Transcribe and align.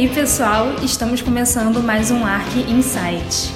aí, 0.00 0.08
pessoal, 0.08 0.76
estamos 0.82 1.20
começando 1.20 1.82
mais 1.82 2.10
um 2.10 2.24
Arc 2.24 2.56
Insight. 2.56 3.52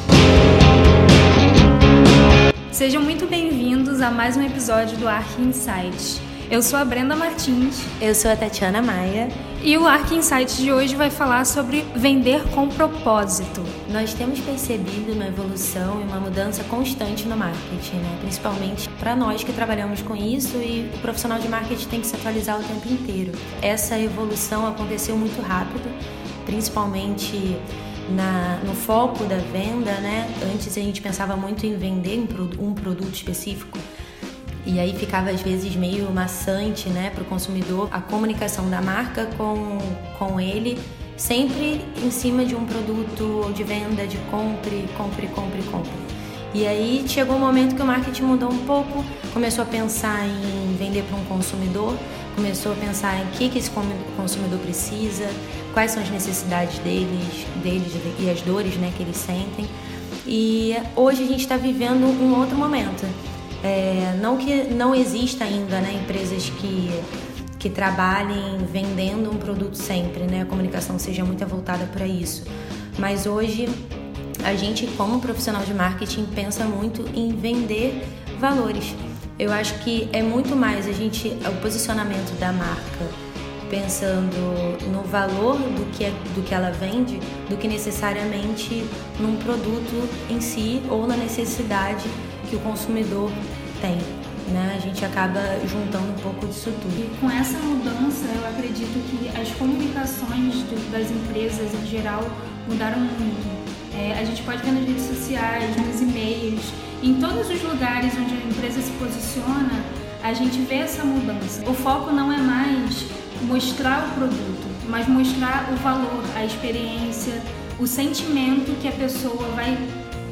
Sejam 2.71 3.01
muito 3.01 3.27
bem-vindos 3.27 4.03
a 4.03 4.11
mais 4.11 4.37
um 4.37 4.43
episódio 4.43 4.99
do 4.99 5.09
Arc 5.09 5.39
Insight. 5.39 6.21
Eu 6.51 6.63
sou 6.63 6.79
a 6.79 6.85
Brenda 6.85 7.17
Martins. 7.17 7.83
Eu 7.99 8.15
sou 8.15 8.31
a 8.31 8.37
Tatiana 8.37 8.83
Maia. 8.83 9.29
E 9.63 9.79
o 9.79 9.87
Arc 9.87 10.13
Insight 10.13 10.55
de 10.59 10.71
hoje 10.71 10.95
vai 10.95 11.09
falar 11.09 11.47
sobre 11.47 11.83
vender 11.97 12.43
com 12.51 12.69
propósito. 12.69 13.65
Nós 13.89 14.13
temos 14.13 14.39
percebido 14.41 15.15
uma 15.15 15.27
evolução 15.27 16.03
e 16.03 16.05
uma 16.05 16.21
mudança 16.21 16.63
constante 16.65 17.27
no 17.27 17.39
marketing, 17.39 17.97
né? 17.97 18.19
principalmente 18.21 18.91
para 19.01 19.17
nós 19.17 19.43
que 19.43 19.55
trabalhamos 19.55 20.03
com 20.03 20.15
isso 20.15 20.59
e 20.59 20.91
o 20.95 20.99
profissional 20.99 21.39
de 21.39 21.49
marketing 21.49 21.89
tem 21.89 22.01
que 22.03 22.07
se 22.07 22.15
atualizar 22.15 22.61
o 22.61 22.63
tempo 22.63 22.87
inteiro. 22.93 23.33
Essa 23.63 23.99
evolução 23.99 24.67
aconteceu 24.67 25.17
muito 25.17 25.41
rápido, 25.41 25.89
principalmente 26.45 27.57
na, 28.11 28.61
no 28.65 28.75
foco 28.75 29.25
da 29.25 29.37
venda, 29.37 29.93
né? 30.01 30.29
Antes 30.53 30.77
a 30.77 30.81
gente 30.81 31.01
pensava 31.01 31.37
muito 31.37 31.65
em 31.67 31.77
vender 31.77 32.27
um 32.59 32.75
produto 32.75 33.15
específico 33.15 33.79
e 34.67 34.81
aí 34.81 34.95
ficava 34.95 35.31
às 35.31 35.43
vezes 35.43 35.77
meio 35.77 36.11
maçante, 36.11 36.89
né, 36.89 37.11
para 37.11 37.23
o 37.23 37.27
consumidor 37.27 37.89
a 37.93 38.01
comunicação 38.01 38.69
da 38.71 38.81
marca 38.81 39.27
com, 39.37 39.79
com 40.19 40.41
ele, 40.41 40.79
sempre 41.17 41.85
em 42.03 42.11
cima 42.11 42.45
de 42.45 42.55
um 42.55 42.65
produto 42.65 43.53
de 43.55 43.63
venda, 43.63 44.07
de 44.07 44.17
compre, 44.31 44.89
compre, 44.97 45.27
compre, 45.29 45.63
compre. 45.65 46.14
E 46.55 46.67
aí 46.67 47.05
chegou 47.09 47.37
um 47.37 47.41
momento 47.41 47.75
que 47.75 47.83
o 47.83 47.85
marketing 47.85 48.23
mudou 48.23 48.51
um 48.51 48.65
pouco, 48.65 49.05
começou 49.33 49.65
a 49.65 49.67
pensar 49.67 50.25
em 50.25 50.77
vender 50.77 51.03
para 51.03 51.17
um 51.17 51.25
consumidor, 51.25 51.97
começou 52.37 52.73
a 52.73 52.77
pensar 52.77 53.21
em 53.21 53.25
o 53.25 53.27
que, 53.33 53.49
que 53.49 53.59
esse 53.59 53.71
consumidor 54.17 54.61
precisa, 54.61 55.29
quais 55.73 55.91
são 55.91 56.03
as 56.03 56.11
necessidades 56.11 56.79
deles, 56.79 57.45
deles 57.63 57.93
e 58.21 58.31
as 58.31 58.41
dores 58.43 58.77
né, 58.77 58.93
que 58.97 59.03
eles 59.03 59.17
sentem. 59.17 59.69
E 60.27 60.77
hoje 60.95 61.25
a 61.25 61.27
gente 61.27 61.41
está 61.41 61.57
vivendo 61.57 62.05
um 62.05 62.39
outro 62.39 62.57
momento 62.57 63.05
é, 63.65 64.15
não 64.21 64.37
que 64.37 64.65
não 64.65 64.95
exista 64.95 65.45
ainda 65.45 65.81
né, 65.81 65.95
empresas 65.95 66.51
que, 66.51 66.91
que 67.59 67.71
trabalhem 67.71 68.59
vendendo 68.71 69.31
um 69.31 69.39
produto 69.39 69.75
sempre, 69.75 70.25
né? 70.25 70.43
A 70.43 70.45
comunicação 70.45 70.99
seja 70.99 71.25
muito 71.25 71.45
voltada 71.47 71.87
para 71.87 72.07
isso. 72.07 72.45
Mas 72.99 73.25
hoje 73.25 73.67
a 74.45 74.55
gente, 74.55 74.87
como 74.97 75.21
profissional 75.21 75.63
de 75.63 75.73
marketing, 75.73 76.27
pensa 76.27 76.65
muito 76.65 77.05
em 77.15 77.35
vender 77.35 78.07
valores. 78.39 78.95
Eu 79.39 79.53
acho 79.53 79.79
que 79.81 80.09
é 80.13 80.23
muito 80.23 80.55
mais 80.55 80.87
a 80.87 80.93
gente 80.93 81.29
o 81.29 81.61
posicionamento 81.61 82.39
da 82.39 82.53
marca 82.53 83.25
pensando 83.71 84.37
no 84.93 85.03
valor 85.03 85.57
do 85.57 85.91
que, 85.97 86.05
é, 86.05 86.11
do 86.35 86.45
que 86.45 86.55
ela 86.55 86.71
vende 86.71 87.19
do 87.49 87.57
que 87.57 87.67
necessariamente 87.67 88.85
num 89.19 89.37
produto 89.37 90.09
em 90.31 90.41
si 90.41 90.83
ou 90.89 91.07
na 91.07 91.17
necessidade 91.17 92.05
que 92.49 92.55
o 92.55 92.61
consumidor 92.61 93.33
tem. 93.81 93.97
Né? 94.53 94.75
A 94.77 94.81
gente 94.81 95.05
acaba 95.05 95.41
juntando 95.67 96.07
um 96.11 96.23
pouco 96.23 96.47
disso 96.47 96.71
tudo. 96.83 96.95
E 97.01 97.19
com 97.19 97.31
essa 97.31 97.59
mudança, 97.59 98.27
eu 98.27 98.47
acredito 98.47 99.01
que 99.11 99.29
as 99.37 99.49
comunicações 99.57 100.55
do, 100.65 100.93
das 100.93 101.11
empresas 101.11 101.73
em 101.75 101.87
geral 101.87 102.23
mudaram 102.69 103.01
muito. 103.01 103.74
É, 103.97 104.19
a 104.19 104.25
gente 104.25 104.43
pode 104.43 104.63
ver 104.63 104.73
nas 104.73 104.87
redes 104.87 105.05
sociais, 105.05 105.77
nos 105.77 106.01
e-mails, 106.01 106.73
em 107.03 107.15
todos 107.15 107.49
os 107.51 107.63
lugares 107.63 108.13
onde 108.19 108.35
a 108.35 108.47
empresa 108.47 108.81
se 108.81 108.91
posiciona, 108.93 109.85
a 110.23 110.33
gente 110.33 110.59
vê 110.61 110.77
essa 110.77 111.05
mudança. 111.05 111.69
O 111.69 111.75
foco 111.75 112.11
não 112.11 112.33
é 112.33 112.39
mais 112.39 113.07
mostrar 113.43 114.09
o 114.09 114.15
produto, 114.15 114.67
mas 114.89 115.07
mostrar 115.07 115.69
o 115.73 115.77
valor, 115.77 116.25
a 116.35 116.45
experiência, 116.45 117.41
o 117.79 117.87
sentimento 117.87 118.73
que 118.81 118.89
a 118.89 118.93
pessoa 118.93 119.49
vai 119.49 119.77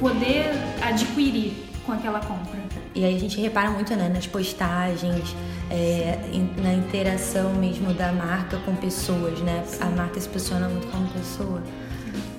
poder 0.01 0.51
adquirir 0.81 1.53
com 1.85 1.93
aquela 1.93 2.21
compra. 2.21 2.61
E 2.95 3.05
aí 3.05 3.17
a 3.17 3.19
gente 3.19 3.41
repara 3.41 3.71
muito 3.71 3.95
né, 3.95 4.09
nas 4.09 4.27
postagens, 4.27 5.35
é, 5.71 6.19
na 6.63 6.75
interação 6.75 7.55
mesmo 7.55 7.95
da 7.95 8.13
marca 8.13 8.59
com 8.59 8.75
pessoas, 8.75 9.41
né? 9.41 9.65
Sim. 9.67 9.79
A 9.83 9.87
marca 9.87 10.21
se 10.21 10.29
posiciona 10.29 10.69
muito 10.69 10.87
como 10.89 11.07
pessoa. 11.09 11.63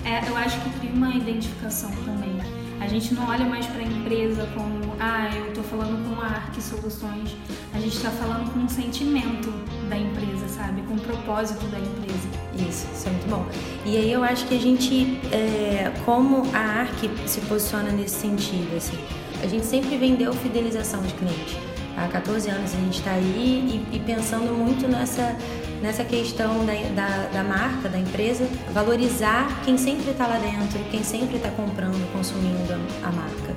É, 0.06 0.30
eu 0.30 0.36
acho 0.36 0.60
que 0.62 0.70
cria 0.80 0.92
uma 0.92 1.16
identificação 1.16 1.92
também. 2.06 2.34
A 2.80 2.88
gente 2.88 3.14
não 3.14 3.28
olha 3.30 3.46
mais 3.46 3.66
para 3.66 3.80
a 3.80 3.84
empresa 3.84 4.46
como, 4.54 4.94
ah, 5.00 5.30
eu 5.34 5.48
estou 5.48 5.64
falando 5.64 6.04
com 6.08 6.22
a 6.22 6.26
Arc 6.26 6.62
Soluções. 6.62 7.36
A 7.74 7.80
gente 7.80 7.96
está 7.96 8.12
falando 8.12 8.52
com 8.52 8.60
um 8.60 8.68
sentimento 8.68 9.50
da 9.90 9.98
empresa, 9.98 10.48
sabe? 10.50 10.82
Com 10.82 10.96
o 10.96 11.00
propósito 11.00 11.66
da 11.68 11.80
empresa. 11.80 12.28
Isso, 12.56 12.88
isso 12.94 13.08
é 13.08 13.12
muito 13.12 13.30
bom. 13.30 13.46
E 13.86 13.98
aí 13.98 14.12
eu 14.12 14.24
acho 14.24 14.46
que 14.48 14.56
a 14.56 14.60
gente, 14.60 15.20
é, 15.32 15.94
como 16.06 16.44
a 16.54 16.82
Arc 16.82 17.10
se 17.26 17.40
posiciona 17.42 17.90
nesse 17.92 18.16
sentido, 18.16 18.76
assim, 18.76 18.98
a 19.42 19.48
gente 19.48 19.66
sempre 19.66 19.98
vendeu 19.98 20.34
fidelização 20.34 21.02
de 21.02 21.14
cliente. 21.14 21.58
Há 21.96 22.08
14 22.08 22.50
anos 22.50 22.74
a 22.74 22.78
gente 22.78 23.00
está 23.00 23.12
aí 23.12 23.86
e, 23.92 23.96
e, 23.96 24.00
pensando 24.00 24.52
muito 24.54 24.88
nessa, 24.88 25.36
nessa 25.84 26.06
questão 26.06 26.66
da, 26.66 26.74
da, 26.96 27.28
da 27.28 27.44
marca, 27.44 27.90
da 27.90 28.00
empresa, 28.00 28.48
valorizar 28.74 29.62
quem 29.66 29.78
sempre 29.78 30.12
está 30.12 30.26
lá 30.26 30.38
dentro, 30.38 30.80
quem 30.90 31.04
sempre 31.04 31.36
está 31.36 31.50
comprando, 31.50 32.10
consumindo 32.14 32.74
a 33.04 33.12
marca. 33.12 33.54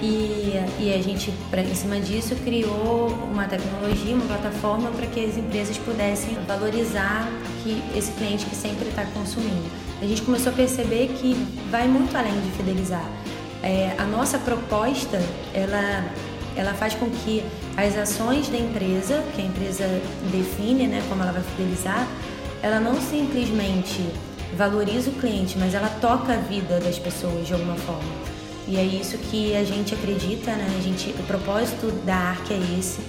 E, 0.00 0.54
e 0.78 0.94
a 0.94 1.02
gente, 1.02 1.30
pra, 1.50 1.60
em 1.60 1.74
cima 1.74 2.00
disso, 2.00 2.34
criou 2.36 3.08
uma 3.30 3.44
tecnologia, 3.44 4.14
uma 4.14 4.24
plataforma 4.24 4.90
para 4.92 5.06
que 5.06 5.22
as 5.22 5.36
empresas 5.36 5.76
pudessem 5.76 6.34
valorizar 6.46 7.28
que 7.62 7.82
esse 7.94 8.12
cliente 8.12 8.46
que 8.46 8.56
sempre 8.56 8.88
está 8.88 9.04
consumindo. 9.04 9.68
A 10.00 10.06
gente 10.06 10.22
começou 10.22 10.52
a 10.52 10.54
perceber 10.54 11.08
que 11.20 11.34
vai 11.70 11.86
muito 11.86 12.16
além 12.16 12.40
de 12.40 12.50
fidelizar. 12.52 13.04
É, 13.62 13.94
a 13.98 14.04
nossa 14.04 14.38
proposta, 14.38 15.20
ela, 15.52 16.04
ela 16.58 16.74
faz 16.74 16.94
com 16.94 17.08
que 17.08 17.42
as 17.76 17.96
ações 17.96 18.48
da 18.48 18.58
empresa, 18.58 19.22
que 19.34 19.40
a 19.40 19.44
empresa 19.44 19.84
define, 20.32 20.88
né, 20.88 21.00
como 21.08 21.22
ela 21.22 21.30
vai 21.30 21.42
fidelizar, 21.42 22.08
ela 22.60 22.80
não 22.80 23.00
simplesmente 23.00 24.04
valoriza 24.56 25.10
o 25.10 25.12
cliente, 25.14 25.56
mas 25.56 25.74
ela 25.74 25.88
toca 26.00 26.32
a 26.32 26.36
vida 26.36 26.80
das 26.80 26.98
pessoas 26.98 27.46
de 27.46 27.52
alguma 27.52 27.76
forma. 27.76 28.10
E 28.66 28.76
é 28.76 28.82
isso 28.82 29.16
que 29.16 29.54
a 29.56 29.62
gente 29.64 29.94
acredita, 29.94 30.50
né? 30.50 30.66
A 30.76 30.80
gente, 30.82 31.10
o 31.10 31.22
propósito 31.22 31.92
da 32.04 32.14
ARC 32.14 32.50
é 32.50 32.58
esse. 32.78 33.00